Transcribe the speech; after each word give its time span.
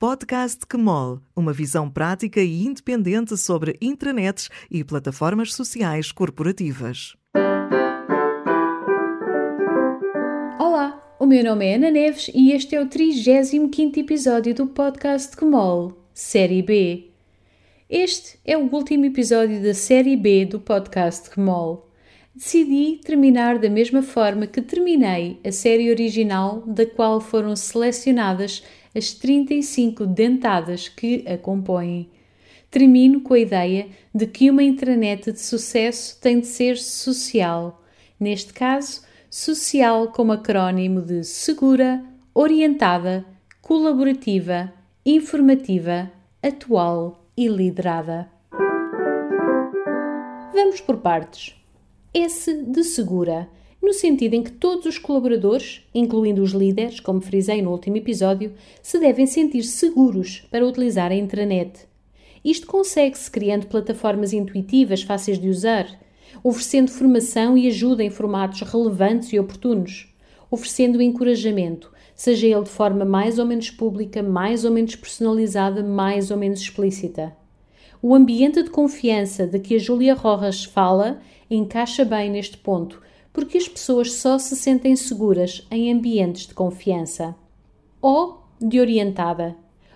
Podcast 0.00 0.64
QMOL, 0.64 1.20
uma 1.34 1.52
visão 1.52 1.90
prática 1.90 2.40
e 2.40 2.64
independente 2.64 3.36
sobre 3.36 3.76
intranets 3.82 4.48
e 4.70 4.84
plataformas 4.84 5.52
sociais 5.52 6.12
corporativas. 6.12 7.16
Olá, 10.56 11.02
o 11.18 11.26
meu 11.26 11.42
nome 11.42 11.66
é 11.66 11.74
Ana 11.74 11.90
Neves 11.90 12.30
e 12.32 12.52
este 12.52 12.76
é 12.76 12.80
o 12.80 12.86
35 12.86 13.98
episódio 13.98 14.54
do 14.54 14.68
Podcast 14.68 15.36
QMOL, 15.36 15.92
Série 16.14 16.62
B. 16.62 17.10
Este 17.90 18.38
é 18.44 18.56
o 18.56 18.72
último 18.72 19.04
episódio 19.04 19.60
da 19.60 19.74
Série 19.74 20.16
B 20.16 20.46
do 20.46 20.60
Podcast 20.60 21.28
QMOL 21.28 21.88
decidi 22.38 23.00
terminar 23.04 23.58
da 23.58 23.68
mesma 23.68 24.00
forma 24.00 24.46
que 24.46 24.62
terminei 24.62 25.40
a 25.44 25.50
série 25.50 25.90
original, 25.90 26.62
da 26.68 26.86
qual 26.86 27.20
foram 27.20 27.56
selecionadas 27.56 28.62
as 28.98 29.12
35 29.12 30.04
dentadas 30.04 30.88
que 30.88 31.24
a 31.26 31.38
compõem. 31.38 32.10
Termino 32.70 33.20
com 33.20 33.32
a 33.32 33.38
ideia 33.38 33.88
de 34.14 34.26
que 34.26 34.50
uma 34.50 34.62
intranet 34.62 35.32
de 35.32 35.40
sucesso 35.40 36.20
tem 36.20 36.40
de 36.40 36.46
ser 36.46 36.76
social. 36.76 37.82
Neste 38.20 38.52
caso, 38.52 39.02
social 39.30 40.08
como 40.08 40.32
acrónimo 40.32 41.00
de 41.00 41.24
segura, 41.24 42.04
orientada, 42.34 43.24
colaborativa, 43.62 44.72
informativa, 45.06 46.10
atual 46.42 47.24
e 47.36 47.48
liderada. 47.48 48.28
Vamos 50.52 50.80
por 50.80 50.98
partes. 50.98 51.54
S 52.12 52.52
de 52.64 52.82
segura, 52.82 53.48
no 53.82 53.92
sentido 53.92 54.34
em 54.34 54.42
que 54.42 54.52
todos 54.52 54.86
os 54.86 54.98
colaboradores, 54.98 55.82
incluindo 55.94 56.42
os 56.42 56.52
líderes, 56.52 57.00
como 57.00 57.20
frisei 57.20 57.62
no 57.62 57.70
último 57.70 57.96
episódio, 57.96 58.52
se 58.82 58.98
devem 58.98 59.26
sentir 59.26 59.62
seguros 59.62 60.46
para 60.50 60.66
utilizar 60.66 61.10
a 61.10 61.14
intranet. 61.14 61.86
Isto 62.44 62.66
consegue-se 62.66 63.30
criando 63.30 63.66
plataformas 63.66 64.32
intuitivas 64.32 65.02
fáceis 65.02 65.38
de 65.38 65.48
usar, 65.48 65.86
oferecendo 66.42 66.90
formação 66.90 67.56
e 67.56 67.66
ajuda 67.66 68.04
em 68.04 68.10
formatos 68.10 68.60
relevantes 68.62 69.32
e 69.32 69.38
oportunos, 69.38 70.12
oferecendo 70.50 71.02
encorajamento, 71.02 71.92
seja 72.14 72.46
ele 72.46 72.64
de 72.64 72.70
forma 72.70 73.04
mais 73.04 73.38
ou 73.38 73.46
menos 73.46 73.70
pública, 73.70 74.22
mais 74.22 74.64
ou 74.64 74.70
menos 74.70 74.96
personalizada, 74.96 75.82
mais 75.82 76.30
ou 76.30 76.36
menos 76.36 76.60
explícita. 76.60 77.36
O 78.00 78.14
ambiente 78.14 78.62
de 78.62 78.70
confiança 78.70 79.46
de 79.46 79.58
que 79.58 79.74
a 79.74 79.78
Júlia 79.78 80.14
Rojas 80.14 80.64
fala 80.64 81.20
encaixa 81.50 82.04
bem 82.04 82.30
neste 82.30 82.56
ponto, 82.56 83.02
porque 83.38 83.56
as 83.56 83.68
pessoas 83.68 84.14
só 84.14 84.36
se 84.36 84.56
sentem 84.56 84.96
seguras 84.96 85.64
em 85.70 85.92
ambientes 85.92 86.44
de 86.44 86.54
confiança. 86.54 87.36
O 88.02 88.34
de 88.60 88.80
orientada. 88.80 89.54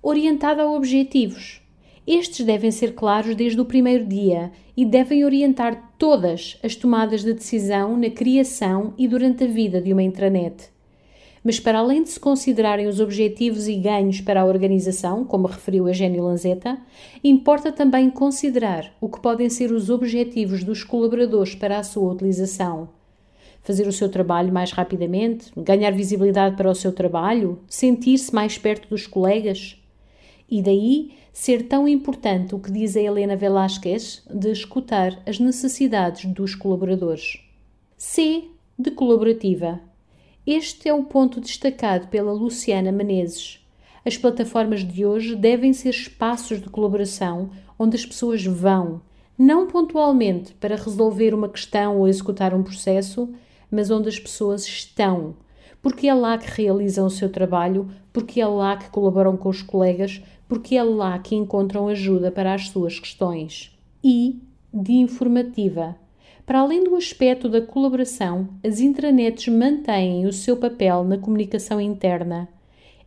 Orientada 0.00 0.62
a 0.62 0.70
objetivos. 0.70 1.60
Estes 2.06 2.46
devem 2.46 2.70
ser 2.70 2.94
claros 2.94 3.34
desde 3.34 3.60
o 3.60 3.64
primeiro 3.64 4.06
dia 4.06 4.52
e 4.76 4.86
devem 4.86 5.24
orientar 5.24 5.96
todas 5.98 6.56
as 6.62 6.76
tomadas 6.76 7.24
de 7.24 7.32
decisão 7.32 7.96
na 7.96 8.08
criação 8.08 8.94
e 8.96 9.08
durante 9.08 9.42
a 9.42 9.48
vida 9.48 9.80
de 9.80 9.92
uma 9.92 10.04
intranet 10.04 10.72
mas 11.44 11.60
para 11.60 11.80
além 11.80 12.02
de 12.02 12.08
se 12.08 12.18
considerarem 12.18 12.86
os 12.86 13.00
objetivos 13.00 13.68
e 13.68 13.74
ganhos 13.74 14.22
para 14.22 14.40
a 14.40 14.46
organização, 14.46 15.26
como 15.26 15.46
referiu 15.46 15.86
Eugênio 15.86 16.24
Lanzetta, 16.24 16.78
importa 17.22 17.70
também 17.70 18.08
considerar 18.08 18.96
o 18.98 19.10
que 19.10 19.20
podem 19.20 19.50
ser 19.50 19.70
os 19.70 19.90
objetivos 19.90 20.64
dos 20.64 20.82
colaboradores 20.82 21.54
para 21.54 21.78
a 21.78 21.82
sua 21.82 22.10
utilização. 22.10 22.88
Fazer 23.64 23.88
o 23.88 23.92
seu 23.92 24.08
trabalho 24.08 24.52
mais 24.52 24.70
rapidamente, 24.70 25.50
ganhar 25.56 25.90
visibilidade 25.90 26.54
para 26.54 26.70
o 26.70 26.74
seu 26.74 26.92
trabalho, 26.92 27.58
sentir-se 27.66 28.32
mais 28.32 28.56
perto 28.56 28.88
dos 28.88 29.08
colegas. 29.08 29.82
E 30.48 30.62
daí 30.62 31.14
ser 31.32 31.66
tão 31.66 31.88
importante 31.88 32.54
o 32.54 32.60
que 32.60 32.70
diz 32.70 32.96
a 32.96 33.00
Helena 33.00 33.34
Velasquez 33.34 34.22
de 34.32 34.52
escutar 34.52 35.20
as 35.26 35.40
necessidades 35.40 36.26
dos 36.32 36.54
colaboradores. 36.54 37.40
C 37.96 38.44
de 38.78 38.92
colaborativa 38.92 39.80
este 40.46 40.90
é 40.90 40.92
o 40.92 41.04
ponto 41.04 41.40
destacado 41.40 42.08
pela 42.08 42.30
Luciana 42.30 42.92
Menezes. 42.92 43.66
As 44.04 44.18
plataformas 44.18 44.86
de 44.86 45.06
hoje 45.06 45.34
devem 45.34 45.72
ser 45.72 45.88
espaços 45.88 46.60
de 46.60 46.68
colaboração 46.68 47.48
onde 47.78 47.96
as 47.96 48.04
pessoas 48.04 48.44
vão, 48.44 49.00
não 49.38 49.66
pontualmente 49.66 50.52
para 50.52 50.76
resolver 50.76 51.32
uma 51.32 51.48
questão 51.48 51.96
ou 51.98 52.06
executar 52.06 52.52
um 52.52 52.62
processo, 52.62 53.32
mas 53.74 53.90
onde 53.90 54.08
as 54.08 54.18
pessoas 54.18 54.64
estão, 54.64 55.34
porque 55.82 56.06
é 56.06 56.14
lá 56.14 56.38
que 56.38 56.48
realizam 56.50 57.06
o 57.06 57.10
seu 57.10 57.28
trabalho, 57.28 57.90
porque 58.12 58.40
é 58.40 58.46
lá 58.46 58.76
que 58.76 58.88
colaboram 58.88 59.36
com 59.36 59.48
os 59.48 59.60
colegas, 59.60 60.22
porque 60.48 60.76
é 60.76 60.82
lá 60.82 61.18
que 61.18 61.34
encontram 61.34 61.88
ajuda 61.88 62.30
para 62.30 62.54
as 62.54 62.68
suas 62.68 63.00
questões. 63.00 63.76
E 64.02 64.40
de 64.72 64.92
informativa 64.92 65.96
para 66.46 66.60
além 66.60 66.84
do 66.84 66.94
aspecto 66.94 67.48
da 67.48 67.62
colaboração, 67.62 68.48
as 68.62 68.78
intranets 68.78 69.48
mantêm 69.48 70.26
o 70.26 70.32
seu 70.32 70.58
papel 70.58 71.02
na 71.02 71.16
comunicação 71.16 71.80
interna. 71.80 72.46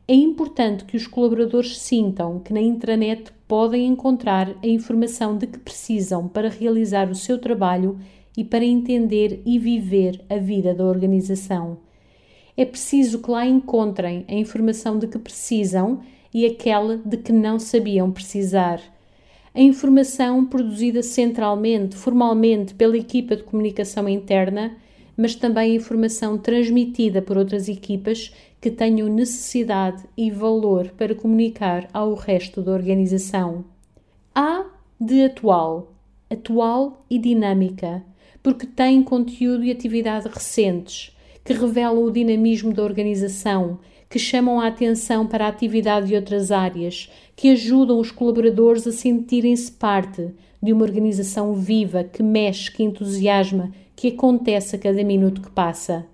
É 0.07 0.16
importante 0.16 0.85
que 0.85 0.97
os 0.97 1.05
colaboradores 1.05 1.78
sintam 1.78 2.39
que 2.39 2.51
na 2.51 2.61
intranet 2.61 3.31
podem 3.47 3.85
encontrar 3.85 4.55
a 4.63 4.67
informação 4.67 5.38
de 5.38 5.45
que 5.45 5.59
precisam 5.59 6.28
para 6.28 6.49
realizar 6.49 7.11
o 7.11 7.16
seu 7.16 7.38
trabalho 7.38 7.99
e 8.37 8.45
para 8.45 8.63
entender 8.63 9.41
e 9.45 9.59
viver 9.59 10.21
a 10.29 10.37
vida 10.37 10.73
da 10.73 10.85
organização. 10.85 11.79
É 12.55 12.63
preciso 12.63 13.21
que 13.21 13.29
lá 13.29 13.45
encontrem 13.45 14.23
a 14.29 14.33
informação 14.33 14.97
de 14.97 15.07
que 15.07 15.19
precisam 15.19 15.99
e 16.33 16.45
aquela 16.45 16.97
de 16.97 17.17
que 17.17 17.33
não 17.33 17.59
sabiam 17.59 18.11
precisar 18.11 18.79
a 19.57 19.59
informação 19.59 20.45
produzida 20.45 21.01
centralmente, 21.01 21.95
formalmente, 21.95 22.75
pela 22.75 22.95
equipa 22.95 23.35
de 23.35 23.41
comunicação 23.41 24.07
interna, 24.07 24.77
mas 25.17 25.33
também 25.33 25.71
a 25.71 25.75
informação 25.75 26.37
transmitida 26.37 27.23
por 27.23 27.39
outras 27.39 27.67
equipas 27.67 28.31
que 28.61 28.69
tenham 28.69 29.07
necessidade 29.07 30.03
e 30.15 30.29
valor 30.29 30.91
para 30.95 31.15
comunicar 31.15 31.89
ao 31.91 32.13
resto 32.13 32.61
da 32.61 32.71
organização. 32.71 33.65
A 34.35 34.63
de 35.01 35.23
atual, 35.23 35.91
atual 36.29 37.03
e 37.09 37.17
dinâmica, 37.17 38.03
porque 38.47 38.66
tem 38.66 39.03
conteúdo 39.03 39.66
e 39.66 39.72
atividade 39.72 40.30
recentes 40.30 41.13
que 41.44 41.52
revelam 41.52 42.02
o 42.02 42.09
dinamismo 42.09 42.74
da 42.74 42.81
organização 42.81 43.78
que 44.09 44.18
chamam 44.18 44.62
a 44.62 44.68
atenção 44.68 45.28
para 45.28 45.46
a 45.46 45.50
atividade 45.50 46.08
de 46.08 46.16
outras 46.16 46.50
áreas, 46.50 47.12
que 47.35 47.50
ajudam 47.50 48.00
os 48.00 48.09
colaboradores 48.09 48.88
a 48.88 48.94
sentirem-se 48.94 49.69
parte 49.69 50.30
de 50.63 50.72
uma 50.72 50.84
organização 50.84 51.53
viva, 51.56 52.06
que 52.06 52.24
mexe, 52.24 52.72
que 52.72 52.84
entusiasma, 52.84 53.69
que 53.97 54.08
acontece 54.08 54.78
a 54.78 54.79
cada 54.79 55.03
minuto 55.03 55.41
que 55.41 55.52
passa. 55.52 56.06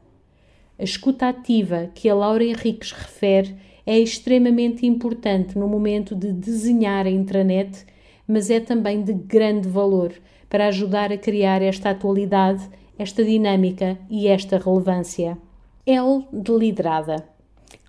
A 0.79 0.83
escuta 0.83 1.29
ativa 1.29 1.91
que 1.93 2.09
a 2.09 2.15
Laura 2.15 2.43
Henriques 2.43 2.91
refere 2.93 3.55
é 3.85 3.99
extremamente 3.99 4.87
importante 4.87 5.55
no 5.55 5.67
momento 5.67 6.15
de 6.15 6.33
desenhar 6.33 7.05
a 7.05 7.11
intranet, 7.11 7.85
mas 8.27 8.49
é 8.49 8.59
também 8.59 9.03
de 9.03 9.13
grande 9.13 9.69
valor 9.69 10.11
para 10.53 10.67
ajudar 10.67 11.11
a 11.11 11.17
criar 11.17 11.63
esta 11.63 11.89
atualidade, 11.89 12.69
esta 12.95 13.23
dinâmica 13.23 13.97
e 14.07 14.27
esta 14.27 14.59
relevância. 14.59 15.35
L 15.83 16.27
de 16.31 16.51
liderada. 16.51 17.27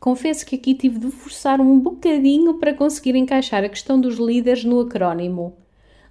Confesso 0.00 0.46
que 0.46 0.56
aqui 0.56 0.72
tive 0.72 0.98
de 0.98 1.10
forçar 1.10 1.60
um 1.60 1.78
bocadinho 1.78 2.54
para 2.54 2.72
conseguir 2.72 3.16
encaixar 3.16 3.64
a 3.64 3.68
questão 3.68 4.00
dos 4.00 4.16
líderes 4.16 4.64
no 4.64 4.80
acrónimo. 4.80 5.52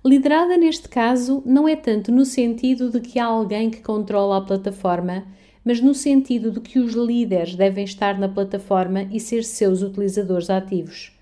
Liderada 0.06 0.56
neste 0.56 0.88
caso 0.88 1.42
não 1.44 1.68
é 1.68 1.76
tanto 1.76 2.12
no 2.12 2.24
sentido 2.24 2.92
de 2.92 3.00
que 3.02 3.18
há 3.18 3.26
alguém 3.26 3.72
que 3.72 3.82
controla 3.82 4.38
a 4.38 4.42
plataforma, 4.42 5.26
mas 5.66 5.82
no 5.82 5.96
sentido 5.96 6.52
de 6.52 6.60
que 6.60 6.78
os 6.78 6.94
líderes 6.94 7.56
devem 7.56 7.84
estar 7.84 8.20
na 8.20 8.30
plataforma 8.30 9.08
e 9.12 9.20
ser 9.20 9.44
seus 9.44 9.82
utilizadores 9.82 10.52
ativos. 10.52 11.18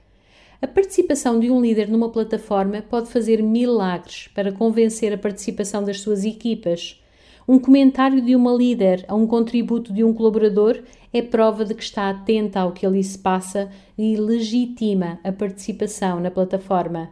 A 0.62 0.68
participação 0.68 1.40
de 1.40 1.50
um 1.50 1.60
líder 1.60 1.88
numa 1.88 2.10
plataforma 2.10 2.82
pode 2.82 3.10
fazer 3.10 3.42
milagres 3.42 4.30
para 4.36 4.52
convencer 4.52 5.12
a 5.12 5.18
participação 5.18 5.84
das 5.84 6.00
suas 6.00 6.24
equipas 6.24 7.02
um 7.48 7.60
comentário 7.60 8.22
de 8.22 8.36
uma 8.36 8.54
líder 8.54 9.04
a 9.08 9.16
um 9.16 9.26
contributo 9.26 9.92
de 9.92 10.04
um 10.04 10.14
colaborador 10.14 10.82
é 11.12 11.22
prova 11.22 11.66
de 11.66 11.74
que 11.74 11.84
está 11.84 12.10
atenta 12.10 12.60
ao 12.60 12.72
que 12.72 12.86
ali 12.86 13.04
se 13.04 13.18
passa 13.18 13.70
e 13.98 14.16
legitima 14.16 15.20
a 15.24 15.32
participação 15.32 16.20
na 16.20 16.30
plataforma. 16.30 17.12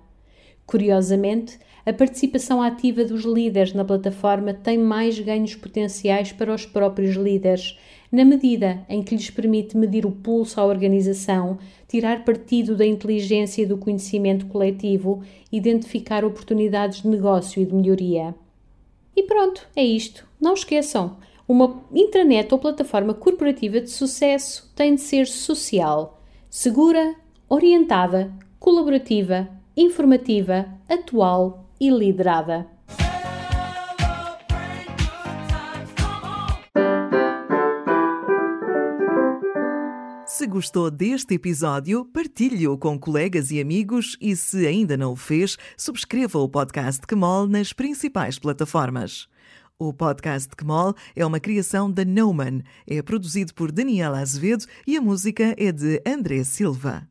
Curiosamente, 0.69 1.57
a 1.83 1.91
participação 1.91 2.61
ativa 2.61 3.03
dos 3.03 3.23
líderes 3.23 3.73
na 3.73 3.83
plataforma 3.83 4.53
tem 4.53 4.77
mais 4.77 5.19
ganhos 5.19 5.55
potenciais 5.55 6.31
para 6.31 6.53
os 6.53 6.63
próprios 6.63 7.15
líderes, 7.15 7.75
na 8.11 8.23
medida 8.23 8.85
em 8.87 9.01
que 9.01 9.15
lhes 9.15 9.31
permite 9.31 9.75
medir 9.75 10.05
o 10.05 10.11
pulso 10.11 10.61
à 10.61 10.65
organização, 10.65 11.57
tirar 11.87 12.23
partido 12.23 12.77
da 12.77 12.85
inteligência 12.85 13.63
e 13.63 13.65
do 13.65 13.79
conhecimento 13.79 14.45
coletivo, 14.45 15.23
identificar 15.51 16.23
oportunidades 16.23 17.01
de 17.01 17.07
negócio 17.07 17.59
e 17.59 17.65
de 17.65 17.73
melhoria. 17.73 18.35
E 19.15 19.23
pronto, 19.23 19.67
é 19.75 19.83
isto. 19.83 20.23
Não 20.39 20.53
esqueçam, 20.53 21.17
uma 21.47 21.81
intranet 21.91 22.53
ou 22.53 22.59
plataforma 22.59 23.15
corporativa 23.15 23.81
de 23.81 23.89
sucesso 23.89 24.71
tem 24.75 24.93
de 24.93 25.01
ser 25.01 25.25
social, 25.25 26.21
segura, 26.47 27.15
orientada, 27.49 28.31
colaborativa, 28.59 29.57
informativa, 29.79 30.65
atual 30.89 31.71
e 31.79 31.89
liderada. 31.89 32.67
Se 40.25 40.45
gostou 40.45 40.91
deste 40.91 41.35
episódio, 41.35 42.03
partilhe-o 42.03 42.77
com 42.77 42.99
colegas 42.99 43.51
e 43.51 43.61
amigos 43.61 44.17
e, 44.19 44.35
se 44.35 44.67
ainda 44.67 44.97
não 44.97 45.13
o 45.13 45.15
fez, 45.15 45.57
subscreva 45.77 46.39
o 46.39 46.49
podcast 46.49 47.07
Kemol 47.07 47.47
nas 47.47 47.71
principais 47.71 48.37
plataformas. 48.37 49.29
O 49.77 49.93
podcast 49.93 50.49
Kemol 50.57 50.93
é 51.15 51.25
uma 51.25 51.39
criação 51.39 51.89
da 51.89 52.03
Neumann, 52.03 52.63
é 52.85 53.01
produzido 53.01 53.53
por 53.53 53.71
Daniela 53.71 54.19
Azevedo 54.19 54.65
e 54.85 54.97
a 54.97 55.01
música 55.01 55.55
é 55.57 55.71
de 55.71 56.01
André 56.05 56.43
Silva. 56.43 57.07